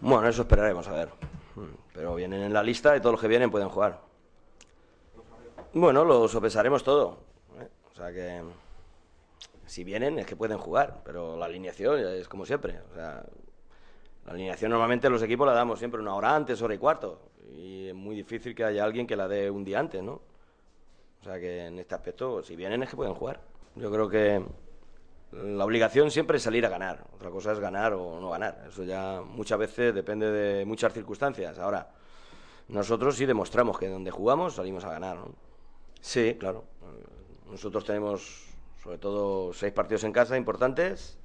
[0.00, 1.08] Bueno, eso esperaremos a ver.
[1.94, 4.00] Pero vienen en la lista y todos los que vienen pueden jugar.
[5.72, 7.18] Bueno, lo sopesaremos todo.
[7.60, 7.68] ¿eh?
[7.92, 8.42] O sea que
[9.66, 12.80] si vienen es que pueden jugar, pero la alineación es como siempre.
[12.92, 13.24] O sea,
[14.26, 17.20] la alineación normalmente los equipos la damos siempre una hora antes, hora y cuarto.
[17.52, 20.20] Y es muy difícil que haya alguien que la dé un día antes, ¿no?
[21.20, 23.40] O sea que en este aspecto, si vienen es que pueden jugar.
[23.74, 24.44] Yo creo que
[25.44, 27.04] la obligación siempre es salir a ganar.
[27.14, 28.64] Otra cosa es ganar o no ganar.
[28.68, 31.58] Eso ya muchas veces depende de muchas circunstancias.
[31.58, 31.90] Ahora,
[32.68, 35.16] nosotros sí demostramos que donde jugamos salimos a ganar.
[35.16, 35.34] ¿no?
[36.00, 36.64] Sí, claro.
[37.50, 38.46] Nosotros tenemos
[38.82, 41.18] sobre todo seis partidos en casa importantes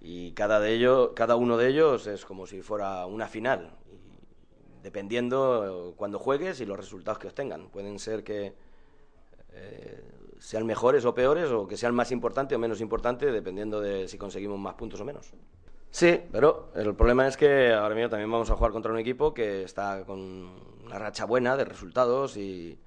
[0.00, 3.70] y cada de ellos, cada uno de ellos es como si fuera una final.
[3.90, 7.68] Y dependiendo cuando juegues y los resultados que obtengan.
[7.68, 8.54] Pueden ser que
[9.52, 10.02] eh,
[10.44, 14.18] sean mejores o peores o que sean más importantes o menos importantes dependiendo de si
[14.18, 15.32] conseguimos más puntos o menos.
[15.90, 19.32] Sí, pero el problema es que ahora mismo también vamos a jugar contra un equipo
[19.32, 20.20] que está con
[20.84, 22.78] una racha buena de resultados y,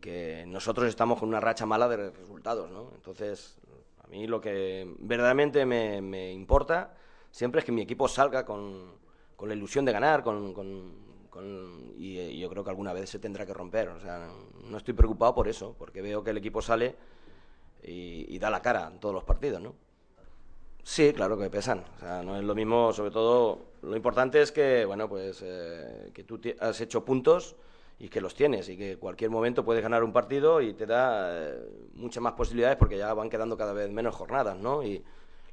[0.00, 2.92] que nosotros estamos con una racha mala de resultados, ¿no?
[2.94, 3.58] Entonces,
[4.02, 6.94] a mí lo que verdaderamente me, importa
[7.32, 8.92] siempre es que mi equipo salga con,
[9.34, 11.05] con la ilusión de ganar, con
[11.96, 13.88] y, yo creo que alguna vez se tendrá que romper.
[13.88, 14.28] O sea,
[14.64, 16.94] no estoy preocupado por eso, porque veo que el equipo sale
[17.82, 19.74] y, da la cara en todos los partidos, ¿no?
[20.82, 21.84] Sí, claro que pesan.
[21.96, 26.10] O sea, no es lo mismo, sobre todo, lo importante es que, bueno, pues eh,
[26.14, 27.56] que tú has hecho puntos
[27.98, 31.30] y que los tienes y que cualquier momento puedes ganar un partido y te da
[31.32, 34.82] eh, muchas más posibilidades porque ya van quedando cada vez menos jornadas, ¿no?
[34.82, 35.02] Y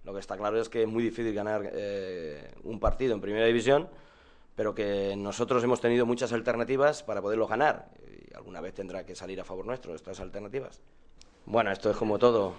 [0.03, 3.45] lo que está claro es que es muy difícil ganar eh, un partido en primera
[3.45, 3.87] división
[4.55, 7.89] pero que nosotros hemos tenido muchas alternativas para poderlo ganar.
[8.07, 10.81] Y alguna vez tendrá que salir a favor nuestro estas alternativas.
[11.45, 12.53] Bueno, esto es como todo.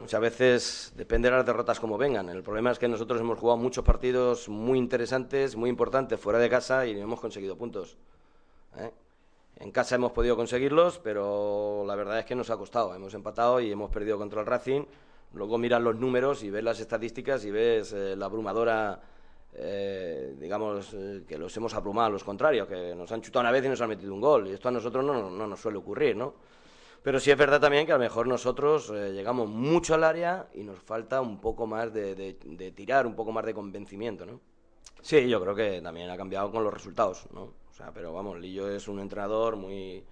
[0.00, 2.28] Muchas veces depende de las derrotas como vengan.
[2.28, 6.50] El problema es que nosotros hemos jugado muchos partidos muy interesantes, muy importantes fuera de
[6.50, 7.96] casa y no hemos conseguido puntos.
[8.76, 8.92] ¿eh?
[9.58, 12.94] En casa hemos podido conseguirlos, pero la verdad es que nos ha costado.
[12.94, 14.84] Hemos empatado y hemos perdido contra el Racing.
[15.32, 19.00] Luego miras los números y ves las estadísticas y ves eh, la abrumadora
[19.58, 23.50] eh, digamos, eh, que los hemos aplumado a los contrarios, que nos han chutado una
[23.50, 24.48] vez y nos han metido un gol.
[24.48, 26.34] Y esto a nosotros no, no nos suele ocurrir, ¿no?
[27.02, 30.48] Pero sí es verdad también que a lo mejor nosotros eh, llegamos mucho al área
[30.52, 34.40] y nos falta un poco más de, de, tirar, un poco más de convencimiento, ¿no?
[35.00, 37.42] Sí, yo creo que también ha cambiado con los resultados, ¿no?
[37.70, 40.04] O sea, pero vamos, Lillo es un entrenador muy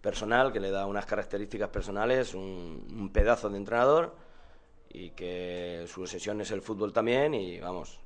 [0.00, 4.14] personal, que le da unas características personales, un, un pedazo de entrenador
[4.88, 7.98] y que su obsesión es el fútbol también y vamos,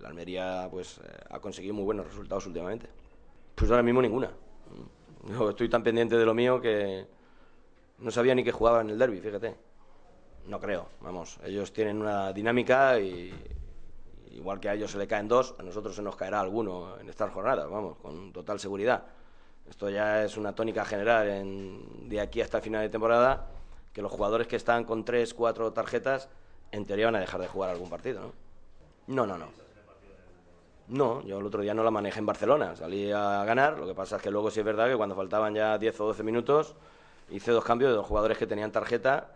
[0.00, 2.88] la Almería pues eh, ha conseguido muy buenos resultados últimamente.
[3.54, 4.30] Pues ahora mismo ninguna.
[5.48, 7.06] Estoy tan pendiente de lo mío que
[7.98, 9.54] no sabía ni que jugaba en el derby, fíjate.
[10.46, 11.38] No creo, vamos.
[11.44, 13.32] Ellos tienen una dinámica y
[14.30, 17.08] igual que a ellos se le caen dos, a nosotros se nos caerá alguno en
[17.08, 19.04] estas jornadas, vamos, con total seguridad.
[19.68, 23.48] Esto ya es una tónica general en, de aquí hasta final de temporada,
[23.92, 26.28] que los jugadores que están con tres, cuatro tarjetas,
[26.72, 28.32] en teoría van a dejar de jugar algún partido, ¿no?
[29.08, 29.46] No, no, no.
[30.90, 33.94] No, yo el otro día no la manejé en Barcelona, salí a ganar, lo que
[33.94, 36.74] pasa es que luego sí es verdad que cuando faltaban ya 10 o 12 minutos
[37.30, 39.30] hice dos cambios de dos jugadores que tenían tarjeta,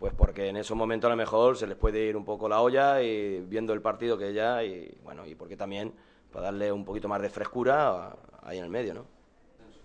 [0.00, 2.60] pues porque en esos momentos a lo mejor se les puede ir un poco la
[2.60, 5.94] olla y viendo el partido que ya y bueno, y porque también
[6.32, 9.04] para darle un poquito más de frescura ahí en el medio, ¿no?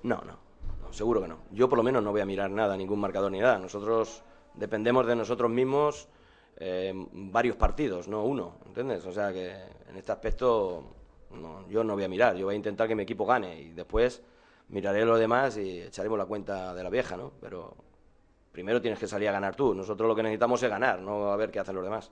[0.02, 0.40] No, no,
[0.90, 1.38] seguro que no.
[1.52, 3.60] Yo por lo menos no voy a mirar nada, ningún marcador ni nada.
[3.60, 4.24] Nosotros
[4.56, 6.08] dependemos de nosotros mismos
[6.58, 9.06] eh, varios partidos, no uno, ¿entiendes?
[9.06, 9.52] O sea que
[9.88, 11.01] en este aspecto
[11.36, 13.72] no, yo no voy a mirar, yo voy a intentar que mi equipo gane y
[13.72, 14.22] después
[14.70, 17.32] miraré lo demás y echaremos la cuenta de la vieja, ¿no?
[17.42, 17.76] Pero
[18.52, 19.74] primero tienes que salir a ganar tú.
[19.74, 22.12] Nosotros lo que necesitamos es ganar, no a ver qué hacen los demás.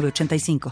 [0.00, 0.70] 85